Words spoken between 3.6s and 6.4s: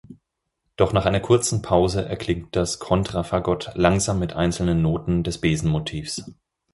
langsam mit einzelnen Noten des Besen-Motivs.